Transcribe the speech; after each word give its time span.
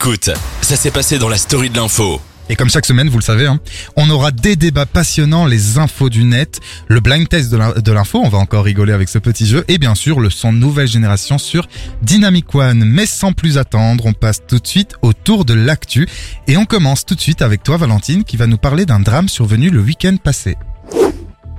Écoute, 0.00 0.30
ça 0.62 0.76
s'est 0.76 0.92
passé 0.92 1.18
dans 1.18 1.28
la 1.28 1.36
story 1.36 1.70
de 1.70 1.76
l'info. 1.76 2.20
Et 2.48 2.54
comme 2.54 2.70
chaque 2.70 2.86
semaine, 2.86 3.08
vous 3.08 3.18
le 3.18 3.22
savez, 3.24 3.46
hein, 3.48 3.58
on 3.96 4.08
aura 4.10 4.30
des 4.30 4.54
débats 4.54 4.86
passionnants, 4.86 5.44
les 5.44 5.76
infos 5.78 6.08
du 6.08 6.22
net, 6.22 6.60
le 6.86 7.00
blind 7.00 7.28
test 7.28 7.50
de 7.50 7.56
l'in- 7.56 7.72
de 7.72 7.92
l'info, 7.92 8.20
on 8.22 8.28
va 8.28 8.38
encore 8.38 8.62
rigoler 8.64 8.92
avec 8.92 9.08
ce 9.08 9.18
petit 9.18 9.44
jeu, 9.44 9.64
et 9.66 9.76
bien 9.78 9.96
sûr 9.96 10.20
le 10.20 10.30
son 10.30 10.52
nouvelle 10.52 10.86
génération 10.86 11.36
sur 11.36 11.66
Dynamic 12.00 12.54
One. 12.54 12.84
Mais 12.84 13.06
sans 13.06 13.32
plus 13.32 13.58
attendre, 13.58 14.06
on 14.06 14.12
passe 14.12 14.38
tout 14.46 14.60
de 14.60 14.66
suite 14.68 14.94
au 15.02 15.12
tour 15.12 15.44
de 15.44 15.54
l'actu, 15.54 16.06
et 16.46 16.56
on 16.56 16.64
commence 16.64 17.04
tout 17.04 17.16
de 17.16 17.20
suite 17.20 17.42
avec 17.42 17.64
toi 17.64 17.76
Valentine, 17.76 18.22
qui 18.22 18.36
va 18.36 18.46
nous 18.46 18.56
parler 18.56 18.86
d'un 18.86 19.00
drame 19.00 19.28
survenu 19.28 19.68
le 19.68 19.80
week-end 19.80 20.16
passé. 20.22 20.54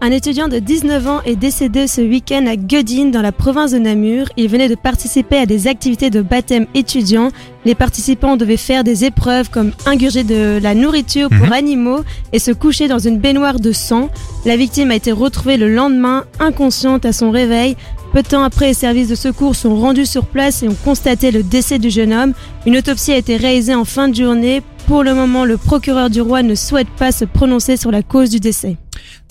Un 0.02 0.12
étudiant 0.12 0.48
de 0.48 0.60
19 0.60 1.08
ans 1.08 1.22
est 1.26 1.36
décédé 1.36 1.86
ce 1.86 2.00
week-end 2.00 2.46
à 2.48 2.56
Guedine, 2.56 3.12
dans 3.12 3.22
la 3.22 3.34
province 3.34 3.72
de 3.72 3.80
Namur. 3.80 4.28
Il 4.38 4.48
venait 4.48 4.70
de 4.70 4.76
participer 4.76 5.38
à 5.40 5.46
des 5.46 5.68
activités 5.68 6.10
de 6.10 6.22
baptême 6.22 6.68
étudiant. 6.74 7.32
Les 7.66 7.76
participants 7.76 8.38
devaient 8.38 8.56
faire 8.56 8.86
des 8.86 9.04
épreuves 9.04 9.50
comme 9.50 9.74
ingurger 9.86 10.24
de 10.24 10.58
la 10.64 10.74
nourriture 10.74 11.28
pour 11.28 11.48
Mhm. 11.48 11.52
animaux 11.52 12.00
et 12.32 12.40
se 12.40 12.52
coucher 12.52 12.88
dans 12.88 12.98
une 13.00 13.18
baignoire 13.20 13.60
de 13.60 13.74
sang. 13.74 14.10
La 14.46 14.56
victime 14.56 14.92
a 14.92 14.96
été 14.96 15.12
retrouvée 15.12 15.58
le 15.58 15.68
lendemain, 15.74 16.24
inconsciente 16.40 17.04
à 17.06 17.12
son 17.12 17.30
réveil. 17.30 17.76
Peu 18.14 18.22
de 18.22 18.28
temps 18.30 18.42
après, 18.44 18.68
les 18.68 18.74
services 18.74 19.10
de 19.10 19.16
secours 19.16 19.56
sont 19.58 19.76
rendus 19.76 20.06
sur 20.06 20.26
place 20.28 20.64
et 20.64 20.70
ont 20.70 20.78
constaté 20.86 21.30
le 21.30 21.44
décès 21.44 21.78
du 21.78 21.90
jeune 21.90 22.14
homme. 22.14 22.34
Une 22.66 22.78
autopsie 22.78 23.12
a 23.12 23.18
été 23.18 23.36
réalisée 23.36 23.76
en 23.76 23.84
fin 23.86 24.08
de 24.08 24.16
journée. 24.16 24.62
Pour 24.88 25.04
le 25.04 25.14
moment, 25.14 25.44
le 25.44 25.58
procureur 25.58 26.10
du 26.10 26.22
roi 26.22 26.42
ne 26.42 26.56
souhaite 26.56 26.88
pas 26.98 27.12
se 27.12 27.26
prononcer 27.26 27.76
sur 27.76 27.92
la 27.92 28.02
cause 28.02 28.30
du 28.30 28.40
décès. 28.40 28.78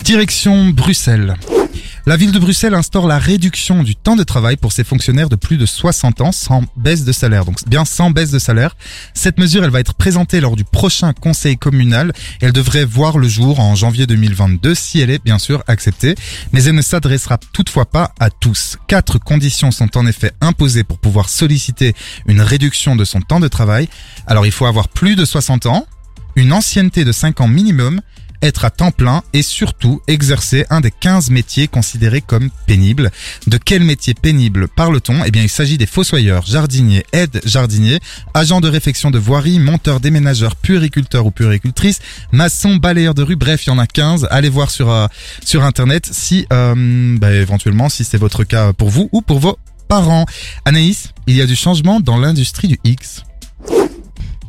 Direction 0.03 0.69
Bruxelles. 0.69 1.35
La 2.05 2.17
ville 2.17 2.31
de 2.31 2.39
Bruxelles 2.39 2.73
instaure 2.73 3.07
la 3.07 3.19
réduction 3.19 3.83
du 3.83 3.95
temps 3.95 4.15
de 4.15 4.23
travail 4.23 4.57
pour 4.57 4.71
ses 4.71 4.83
fonctionnaires 4.83 5.29
de 5.29 5.35
plus 5.35 5.57
de 5.57 5.65
60 5.67 6.21
ans 6.21 6.31
sans 6.31 6.63
baisse 6.75 7.05
de 7.05 7.11
salaire. 7.11 7.45
Donc 7.45 7.59
bien 7.67 7.85
sans 7.85 8.09
baisse 8.09 8.31
de 8.31 8.39
salaire. 8.39 8.75
Cette 9.13 9.37
mesure, 9.37 9.63
elle 9.63 9.69
va 9.69 9.79
être 9.79 9.93
présentée 9.93 10.39
lors 10.39 10.55
du 10.55 10.63
prochain 10.63 11.13
conseil 11.13 11.57
communal. 11.57 12.11
Elle 12.41 12.53
devrait 12.53 12.85
voir 12.85 13.19
le 13.19 13.27
jour 13.27 13.59
en 13.59 13.75
janvier 13.75 14.07
2022 14.07 14.73
si 14.73 14.99
elle 14.99 15.11
est 15.11 15.23
bien 15.23 15.37
sûr 15.37 15.63
acceptée. 15.67 16.15
Mais 16.51 16.63
elle 16.63 16.75
ne 16.75 16.81
s'adressera 16.81 17.37
toutefois 17.37 17.85
pas 17.85 18.13
à 18.19 18.31
tous. 18.31 18.77
Quatre 18.87 19.19
conditions 19.19 19.69
sont 19.69 19.95
en 19.95 20.07
effet 20.07 20.31
imposées 20.41 20.83
pour 20.83 20.97
pouvoir 20.97 21.29
solliciter 21.29 21.93
une 22.25 22.41
réduction 22.41 22.95
de 22.95 23.05
son 23.05 23.21
temps 23.21 23.39
de 23.39 23.47
travail. 23.47 23.87
Alors 24.25 24.45
il 24.45 24.51
faut 24.51 24.65
avoir 24.65 24.87
plus 24.87 25.15
de 25.15 25.25
60 25.25 25.67
ans, 25.67 25.85
une 26.35 26.53
ancienneté 26.53 27.05
de 27.05 27.11
5 27.11 27.41
ans 27.41 27.47
minimum, 27.47 28.01
être 28.41 28.65
à 28.65 28.69
temps 28.69 28.91
plein 28.91 29.23
et 29.33 29.41
surtout 29.41 30.01
exercer 30.07 30.65
un 30.69 30.81
des 30.81 30.91
15 30.91 31.29
métiers 31.29 31.67
considérés 31.67 32.21
comme 32.21 32.49
pénibles. 32.65 33.11
De 33.47 33.57
quel 33.57 33.83
métier 33.83 34.13
pénible 34.13 34.67
parle-t-on? 34.67 35.23
Eh 35.25 35.31
bien, 35.31 35.43
il 35.43 35.49
s'agit 35.49 35.77
des 35.77 35.85
fossoyeurs, 35.85 36.45
jardiniers, 36.45 37.05
aides 37.13 37.41
jardiniers, 37.45 37.99
agents 38.33 38.61
de 38.61 38.69
réfection 38.69 39.11
de 39.11 39.19
voirie, 39.19 39.59
monteurs, 39.59 39.99
déménageurs, 39.99 40.55
puériculteurs 40.55 41.25
ou 41.25 41.31
puéricultrices, 41.31 41.99
maçons, 42.31 42.75
balayeurs 42.75 43.13
de 43.13 43.23
rue, 43.23 43.35
bref, 43.35 43.65
il 43.65 43.69
y 43.69 43.71
en 43.71 43.79
a 43.79 43.87
15. 43.87 44.27
Allez 44.31 44.49
voir 44.49 44.71
sur, 44.71 44.89
euh, 44.89 45.07
sur 45.43 45.63
Internet 45.63 46.07
si, 46.11 46.45
euh, 46.53 47.17
bah, 47.17 47.31
éventuellement, 47.31 47.89
si 47.89 48.03
c'est 48.03 48.17
votre 48.17 48.43
cas 48.43 48.73
pour 48.73 48.89
vous 48.89 49.09
ou 49.11 49.21
pour 49.21 49.39
vos 49.39 49.57
parents. 49.87 50.25
Anaïs, 50.65 51.09
il 51.27 51.35
y 51.35 51.41
a 51.41 51.45
du 51.45 51.55
changement 51.55 51.99
dans 51.99 52.17
l'industrie 52.17 52.67
du 52.67 52.79
X. 52.83 53.23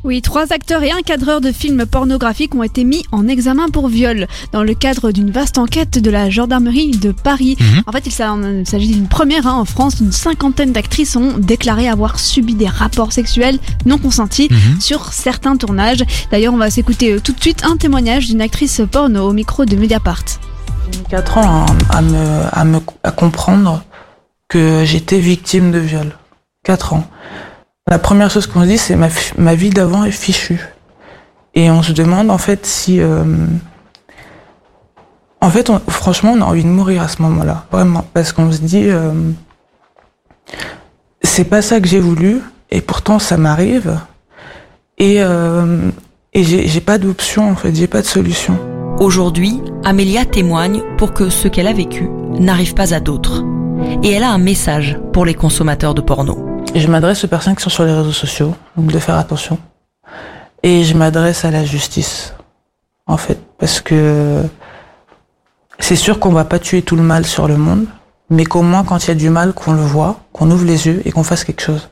Oui, 0.03 0.23
trois 0.23 0.51
acteurs 0.53 0.83
et 0.83 0.91
un 0.91 1.03
cadreur 1.03 1.41
de 1.43 1.53
films 1.53 1.85
pornographiques 1.85 2.55
ont 2.55 2.63
été 2.63 2.85
mis 2.85 3.05
en 3.13 3.29
examen 3.29 3.69
pour 3.69 3.89
viol 3.89 4.27
dans 4.53 4.63
le 4.63 4.73
cadre 4.75 5.13
d'une 5.13 5.31
vaste 5.31 5.59
enquête 5.59 5.99
de 5.99 6.11
la 6.11 6.31
gendarmerie 6.31 6.93
de 6.93 7.13
Paris. 7.13 7.57
Mhm. 7.61 7.83
En 7.87 7.93
fait, 7.93 8.07
il 8.07 8.13
s'a- 8.13 8.35
il 8.37 8.67
s'agit 8.67 8.89
d'une 8.95 9.09
première 9.09 9.47
hein, 9.47 9.53
en 9.55 9.67
France. 9.67 10.01
Une 10.01 10.11
cinquantaine 10.13 10.73
d'actrices 10.73 11.17
ont 11.17 11.37
déclaré 11.37 11.87
avoir 11.89 12.19
subi 12.19 12.55
des 12.55 12.67
rapports 12.67 13.13
sexuels 13.13 13.59
non 13.85 13.99
consentis 13.99 14.49
Mhm. 14.51 14.81
sur 14.81 15.13
certains 15.13 15.57
tournages. 15.57 16.03
D'ailleurs, 16.31 16.55
on 16.55 16.59
va 16.59 16.71
s'écouter 16.71 17.13
euh, 17.13 17.21
tout 17.21 17.33
de 17.33 17.41
suite 17.41 17.63
un 17.65 17.77
témoignage 17.77 18.29
d'une 18.29 18.41
actrice 18.41 18.81
porno 18.91 19.29
au 19.29 19.33
micro 19.35 19.67
de 19.67 19.77
Mediapart. 19.77 20.25
J'ai 20.93 20.99
mis 20.99 21.05
4 21.11 21.37
ans 21.39 21.67
à, 21.91 21.99
à 21.99 22.01
me, 22.01 22.41
à 22.53 22.65
me 22.65 22.79
à 23.05 23.11
comprendre 23.11 23.85
que 24.49 24.83
j'étais 24.87 25.19
victime 25.21 25.71
de 25.73 25.79
viol. 25.79 26.13
4 26.65 26.95
ans. 26.95 27.07
La 27.89 27.99
première 27.99 28.31
chose 28.31 28.47
qu'on 28.47 28.63
se 28.63 28.67
dit, 28.67 28.79
c'est 28.79 28.97
ma, 28.97 29.09
ma 29.37 29.55
vie 29.55 29.71
d'avant 29.71 30.05
est 30.05 30.11
fichue. 30.13 30.61
Et 31.55 31.71
on 31.71 31.83
se 31.83 31.93
demande 31.93 32.31
en 32.31 32.39
fait 32.39 32.65
si... 32.67 33.01
euh, 33.01 33.25
en 35.41 35.51
fait, 35.51 35.71
franchement, 35.89 36.33
on 36.37 36.41
a 36.43 36.45
envie 36.45 36.63
de 36.63 36.69
mourir 36.69 37.03
à 37.03 37.09
ce 37.09 37.21
moment-là. 37.23 37.67
Vraiment. 37.73 38.05
Parce 38.15 38.33
qu'on 38.33 38.53
se 38.53 38.59
dit... 38.61 38.85
euh, 38.89 39.13
c'est 41.23 41.45
pas 41.45 41.63
ça 41.63 41.81
que 41.81 41.89
j'ai 41.89 42.01
voulu. 42.01 42.41
Et 42.71 42.81
pourtant, 42.81 43.19
ça 43.19 43.37
m'arrive. 43.37 43.99
Et, 44.99 45.17
euh, 45.19 45.91
et 46.33 46.45
j'ai 46.45 46.69
j'ai 46.69 46.81
pas 46.81 46.99
d'option 46.99 47.51
en 47.51 47.57
fait. 47.57 47.75
J'ai 47.75 47.89
pas 47.89 48.03
de 48.03 48.07
solution. 48.07 48.57
Aujourd'hui, 49.01 49.61
Amélia 49.83 50.25
témoigne 50.25 50.83
pour 50.99 51.13
que 51.13 51.31
ce 51.31 51.49
qu'elle 51.49 51.67
a 51.67 51.73
vécu 51.73 52.09
n'arrive 52.39 52.75
pas 52.75 52.95
à 52.95 53.01
d'autres. 53.01 53.43
Et 54.03 54.13
elle 54.13 54.23
a 54.23 54.31
un 54.31 54.39
message 54.39 54.99
pour 55.13 55.25
les 55.25 55.35
consommateurs 55.35 55.95
de 55.95 56.03
porno. 56.03 56.40
Je 56.75 56.87
m'adresse 56.87 57.25
aux 57.25 57.29
personnes 57.29 57.57
qui 57.57 57.63
sont 57.63 57.71
sur 57.71 57.85
les 57.85 57.93
réseaux 57.93 58.13
sociaux, 58.13 58.55
donc 58.77 58.93
de 58.93 58.99
faire 58.99 59.17
attention. 59.17 59.59
Et 60.63 60.85
je 60.85 60.97
m'adresse 60.97 61.45
à 61.45 61.51
la 61.51 61.65
justice, 61.65 62.35
en 63.07 63.17
fait, 63.17 63.39
parce 63.59 63.81
que 63.81 64.43
c'est 65.81 65.97
sûr 65.97 66.21
qu'on 66.21 66.31
va 66.31 66.45
pas 66.45 66.59
tuer 66.59 66.83
tout 66.83 66.95
le 66.97 67.03
mal 67.03 67.27
sur 67.27 67.49
le 67.49 67.57
monde, 67.57 67.87
mais 68.29 68.45
qu'au 68.45 68.63
moins 68.63 68.85
quand 68.85 69.05
il 69.05 69.09
y 69.09 69.11
a 69.11 69.15
du 69.17 69.31
mal, 69.31 69.53
qu'on 69.53 69.73
le 69.73 69.81
voit, 69.81 70.21
qu'on 70.33 70.51
ouvre 70.51 70.65
les 70.65 70.87
yeux 70.87 71.03
et 71.05 71.11
qu'on 71.11 71.25
fasse 71.25 71.43
quelque 71.43 71.63
chose. 71.63 71.89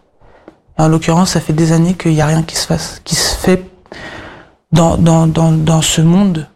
En 0.76 0.86
l'occurrence, 0.86 1.30
ça 1.30 1.40
fait 1.40 1.52
des 1.52 1.72
années 1.72 1.94
qu'il 1.94 2.12
n'y 2.12 2.22
a 2.22 2.26
rien 2.26 2.44
qui 2.44 2.54
se 2.54 2.66
fasse, 2.66 3.00
qui 3.04 3.16
se 3.16 3.34
fait 3.34 3.68
dans, 4.70 4.96
dans, 4.96 5.26
dans, 5.26 5.50
dans 5.50 5.82
ce 5.82 6.02
monde 6.02 6.46